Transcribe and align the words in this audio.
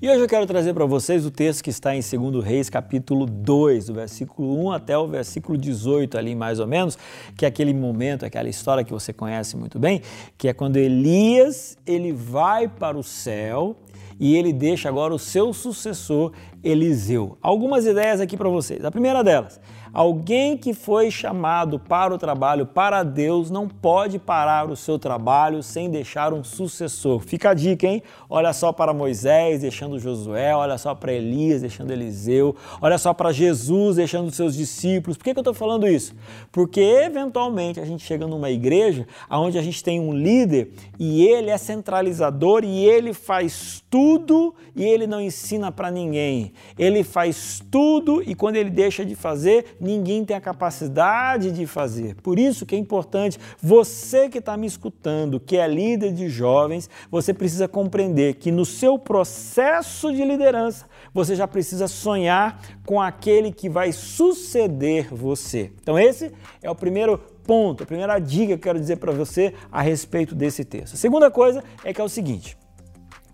E 0.00 0.08
hoje 0.08 0.20
eu 0.20 0.28
quero 0.28 0.46
trazer 0.46 0.72
para 0.74 0.86
vocês 0.86 1.26
o 1.26 1.30
texto 1.30 1.60
que 1.60 1.70
está 1.70 1.92
em 1.92 2.00
2 2.00 2.44
Reis, 2.44 2.70
capítulo 2.70 3.26
2, 3.26 3.86
do 3.86 3.94
versículo 3.94 4.66
1 4.66 4.70
até 4.70 4.96
o 4.96 5.08
versículo 5.08 5.58
18, 5.58 6.16
ali 6.16 6.36
mais 6.36 6.60
ou 6.60 6.68
menos, 6.68 6.96
que 7.36 7.44
é 7.44 7.48
aquele 7.48 7.74
momento, 7.74 8.24
aquela 8.24 8.48
história 8.48 8.84
que 8.84 8.92
você 8.92 9.12
conhece 9.12 9.56
muito 9.56 9.76
bem, 9.76 10.00
que 10.36 10.46
é 10.46 10.52
quando 10.52 10.76
Elias 10.76 11.76
ele 11.84 12.12
vai 12.12 12.68
para 12.68 12.96
o 12.96 13.02
céu 13.02 13.74
e 14.20 14.36
ele 14.36 14.52
deixa 14.52 14.88
agora 14.88 15.12
o 15.12 15.18
seu 15.18 15.52
sucessor 15.52 16.32
Eliseu. 16.62 17.38
Algumas 17.42 17.86
ideias 17.86 18.20
aqui 18.20 18.36
para 18.36 18.48
vocês. 18.48 18.84
A 18.84 18.90
primeira 18.90 19.22
delas, 19.22 19.60
Alguém 19.92 20.56
que 20.56 20.74
foi 20.74 21.10
chamado 21.10 21.78
para 21.78 22.14
o 22.14 22.18
trabalho 22.18 22.66
para 22.66 23.02
Deus 23.02 23.50
não 23.50 23.66
pode 23.66 24.18
parar 24.18 24.70
o 24.70 24.76
seu 24.76 24.98
trabalho 24.98 25.62
sem 25.62 25.90
deixar 25.90 26.32
um 26.32 26.44
sucessor. 26.44 27.20
Fica 27.20 27.50
a 27.50 27.54
dica, 27.54 27.86
hein? 27.86 28.02
Olha 28.28 28.52
só 28.52 28.70
para 28.70 28.92
Moisés 28.92 29.62
deixando 29.62 29.98
Josué, 29.98 30.54
olha 30.54 30.76
só 30.76 30.94
para 30.94 31.12
Elias 31.12 31.62
deixando 31.62 31.90
Eliseu, 31.90 32.54
olha 32.80 32.98
só 32.98 33.14
para 33.14 33.32
Jesus 33.32 33.96
deixando 33.96 34.30
seus 34.30 34.54
discípulos. 34.54 35.16
Por 35.16 35.24
que, 35.24 35.32
que 35.32 35.38
eu 35.38 35.42
estou 35.42 35.54
falando 35.54 35.88
isso? 35.88 36.14
Porque 36.52 36.80
eventualmente 36.80 37.80
a 37.80 37.84
gente 37.84 38.04
chega 38.04 38.26
numa 38.26 38.50
igreja 38.50 39.06
onde 39.30 39.58
a 39.58 39.62
gente 39.62 39.82
tem 39.82 39.98
um 39.98 40.12
líder 40.12 40.72
e 40.98 41.26
ele 41.26 41.50
é 41.50 41.56
centralizador 41.56 42.62
e 42.62 42.84
ele 42.84 43.14
faz 43.14 43.82
tudo 43.88 44.54
e 44.76 44.84
ele 44.84 45.06
não 45.06 45.20
ensina 45.20 45.72
para 45.72 45.90
ninguém. 45.90 46.47
Ele 46.78 47.02
faz 47.02 47.62
tudo 47.70 48.22
e 48.22 48.34
quando 48.34 48.56
ele 48.56 48.70
deixa 48.70 49.04
de 49.04 49.14
fazer, 49.14 49.76
ninguém 49.80 50.24
tem 50.24 50.36
a 50.36 50.40
capacidade 50.40 51.50
de 51.50 51.66
fazer. 51.66 52.14
Por 52.16 52.38
isso 52.38 52.66
que 52.66 52.74
é 52.74 52.78
importante, 52.78 53.38
você 53.60 54.28
que 54.28 54.38
está 54.38 54.56
me 54.56 54.66
escutando, 54.66 55.40
que 55.40 55.56
é 55.56 55.66
líder 55.66 56.12
de 56.12 56.28
jovens, 56.28 56.88
você 57.10 57.32
precisa 57.34 57.68
compreender 57.68 58.34
que 58.34 58.50
no 58.50 58.64
seu 58.64 58.98
processo 58.98 60.12
de 60.12 60.24
liderança, 60.24 60.86
você 61.12 61.34
já 61.34 61.48
precisa 61.48 61.88
sonhar 61.88 62.60
com 62.84 63.00
aquele 63.00 63.52
que 63.52 63.68
vai 63.68 63.92
suceder 63.92 65.12
você. 65.14 65.72
Então, 65.80 65.98
esse 65.98 66.32
é 66.62 66.70
o 66.70 66.74
primeiro 66.74 67.18
ponto, 67.48 67.82
a 67.82 67.86
primeira 67.86 68.18
dica 68.18 68.48
que 68.48 68.52
eu 68.52 68.58
quero 68.58 68.78
dizer 68.78 68.96
para 68.96 69.10
você 69.10 69.54
a 69.72 69.80
respeito 69.80 70.34
desse 70.34 70.64
texto. 70.64 70.94
A 70.94 70.98
segunda 70.98 71.30
coisa 71.30 71.64
é 71.82 71.94
que 71.94 72.00
é 72.00 72.04
o 72.04 72.08
seguinte. 72.08 72.56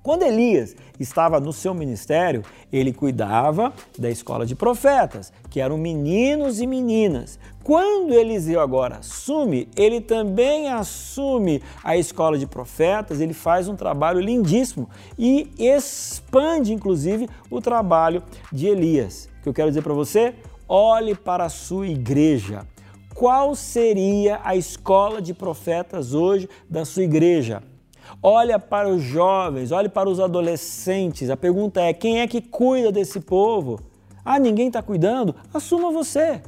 Quando 0.05 0.23
Elias 0.23 0.77
estava 1.01 1.41
no 1.41 1.51
seu 1.51 1.73
ministério, 1.73 2.43
ele 2.71 2.93
cuidava 2.93 3.73
da 3.99 4.11
escola 4.11 4.45
de 4.45 4.55
profetas, 4.55 5.33
que 5.49 5.61
eram 5.61 5.79
meninos 5.79 6.61
e 6.61 6.67
meninas. 6.67 7.39
Quando 7.63 8.13
Eliseu 8.13 8.61
agora 8.61 8.97
assume, 8.97 9.67
ele 9.75 10.03
também 10.03 10.69
assume 10.69 11.63
a 11.83 11.97
escola 11.97 12.37
de 12.37 12.47
profetas, 12.47 13.19
ele 13.19 13.33
faz 13.33 13.67
um 13.67 13.75
trabalho 13.75 14.21
lindíssimo 14.21 14.91
e 15.19 15.51
expande, 15.59 16.75
inclusive, 16.75 17.27
o 17.51 17.63
trabalho 17.63 18.23
de 18.53 18.67
Elias. 18.67 19.31
O 19.41 19.43
que 19.45 19.49
eu 19.49 19.55
quero 19.55 19.71
dizer 19.71 19.81
para 19.81 19.95
você? 19.95 20.35
Olhe 20.69 21.15
para 21.15 21.47
a 21.47 21.49
sua 21.49 21.87
igreja. 21.87 22.67
Qual 23.15 23.55
seria 23.55 24.39
a 24.45 24.55
escola 24.55 25.23
de 25.23 25.33
profetas 25.33 26.13
hoje 26.13 26.47
da 26.69 26.85
sua 26.85 27.05
igreja? 27.05 27.63
Olha 28.23 28.59
para 28.59 28.89
os 28.89 29.03
jovens, 29.03 29.73
olhe 29.73 29.89
para 29.89 30.09
os 30.09 30.21
adolescentes. 30.21 31.31
A 31.31 31.37
pergunta 31.37 31.81
é: 31.81 31.93
quem 31.93 32.21
é 32.21 32.27
que 32.27 32.41
cuida 32.41 32.91
desse 32.91 33.21
povo? 33.21 33.81
Ah, 34.25 34.39
ninguém 34.39 34.69
está 34.69 34.83
cuidando? 34.83 35.35
Assuma 35.53 35.91
você. 35.91 36.41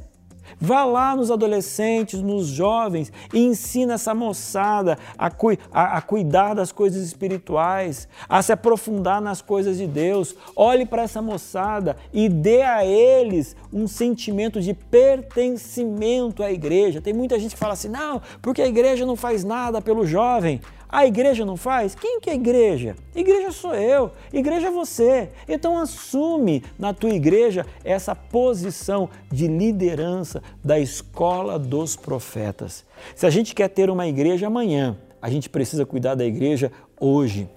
Vá 0.59 0.83
lá 0.85 1.15
nos 1.15 1.29
adolescentes, 1.29 2.21
nos 2.21 2.47
jovens 2.47 3.11
e 3.33 3.39
ensina 3.39 3.95
essa 3.95 4.13
moçada 4.15 4.97
a, 5.17 5.29
cu 5.29 5.51
a, 5.71 5.97
a, 5.97 6.01
cuidar 6.01 6.53
das 6.53 6.71
coisas 6.71 7.03
espirituais, 7.03 8.07
a 8.27 8.41
se 8.41 8.51
aprofundar 8.51 9.21
nas 9.21 9.41
coisas 9.41 9.77
de 9.77 9.85
Deus. 9.85 10.35
Olhe 10.55 10.85
para 10.85 11.03
essa 11.03 11.21
moçada 11.21 11.97
e 12.13 12.29
dê 12.29 12.61
a 12.61 12.85
eles 12.85 13.55
um 13.71 13.87
sentimento 13.87 14.61
de 14.61 14.73
pertencimento 14.73 16.41
à 16.41 16.51
igreja. 16.51 17.01
Tem 17.01 17.13
muita 17.13 17.37
gente 17.39 17.53
que 17.53 17.59
fala 17.59 17.73
assim: 17.73 17.89
não, 17.89 18.21
porque 18.41 18.61
a 18.61 18.67
igreja 18.67 19.05
não 19.05 19.15
faz 19.15 19.43
nada 19.43 19.81
pelo 19.81 20.05
jovem. 20.05 20.61
A 20.89 21.05
igreja 21.05 21.45
não 21.45 21.57
faz? 21.57 21.93
Quem 21.95 22.19
que 22.21 22.29
é 22.29 22.35
igreja? 22.35 22.95
Igreja 23.13 23.51
sou 23.51 23.75
eu, 23.75 24.11
igreja 24.31 24.67
é 24.67 24.71
você. 24.71 25.29
Então 25.47 25.77
assume 25.77 26.63
na 26.79 26.93
tua 26.93 27.09
igreja 27.09 27.65
essa 27.83 28.15
posição 28.15 29.09
de 29.29 29.47
liderança 29.47 30.41
da 30.63 30.79
escola 30.79 31.59
dos 31.59 31.97
profetas. 31.97 32.85
Se 33.15 33.25
a 33.25 33.29
gente 33.29 33.53
quer 33.53 33.67
ter 33.67 33.89
uma 33.89 34.07
igreja 34.07 34.47
amanhã, 34.47 34.97
a 35.21 35.29
gente 35.29 35.49
precisa 35.49 35.85
cuidar 35.85 36.15
da 36.15 36.25
igreja 36.25 36.71
hoje. 36.99 37.49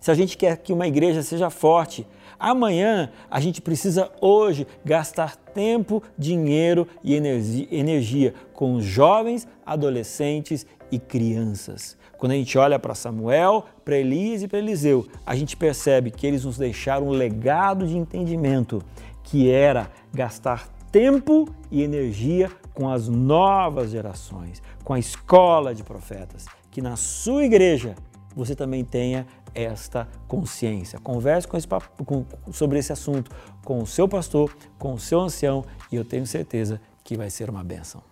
Se 0.00 0.10
a 0.10 0.14
gente 0.14 0.36
quer 0.36 0.56
que 0.56 0.72
uma 0.72 0.86
igreja 0.86 1.22
seja 1.22 1.50
forte, 1.50 2.06
amanhã 2.38 3.10
a 3.28 3.40
gente 3.40 3.60
precisa 3.60 4.10
hoje 4.20 4.66
gastar 4.84 5.36
tempo, 5.36 6.02
dinheiro 6.16 6.86
e 7.02 7.14
energia 7.14 8.32
com 8.54 8.80
jovens, 8.80 9.46
adolescentes 9.66 10.66
e 10.90 10.98
crianças. 10.98 11.96
Quando 12.18 12.32
a 12.32 12.34
gente 12.34 12.56
olha 12.58 12.78
para 12.78 12.94
Samuel, 12.94 13.64
para 13.84 13.96
Elias 13.96 14.42
e 14.42 14.48
para 14.48 14.58
Eliseu, 14.58 15.06
a 15.24 15.34
gente 15.34 15.56
percebe 15.56 16.10
que 16.10 16.26
eles 16.26 16.44
nos 16.44 16.58
deixaram 16.58 17.08
um 17.08 17.12
legado 17.12 17.86
de 17.86 17.96
entendimento, 17.96 18.82
que 19.22 19.50
era 19.50 19.90
gastar 20.12 20.68
tempo 20.92 21.48
e 21.70 21.82
energia 21.82 22.50
com 22.74 22.88
as 22.88 23.08
novas 23.08 23.90
gerações, 23.90 24.62
com 24.84 24.92
a 24.92 24.98
escola 24.98 25.74
de 25.74 25.82
profetas, 25.82 26.46
que 26.70 26.82
na 26.82 26.96
sua 26.96 27.44
igreja 27.44 27.94
você 28.34 28.54
também 28.54 28.84
tenha 28.84 29.26
esta 29.54 30.08
consciência. 30.28 30.98
Converse 31.00 31.46
com 31.46 31.56
esse, 31.56 31.66
com, 32.04 32.24
sobre 32.52 32.78
esse 32.78 32.92
assunto 32.92 33.30
com 33.64 33.80
o 33.80 33.86
seu 33.86 34.08
pastor, 34.08 34.54
com 34.78 34.92
o 34.92 34.98
seu 34.98 35.20
ancião 35.20 35.64
e 35.90 35.96
eu 35.96 36.04
tenho 36.04 36.26
certeza 36.26 36.80
que 37.02 37.16
vai 37.16 37.30
ser 37.30 37.50
uma 37.50 37.64
benção. 37.64 38.09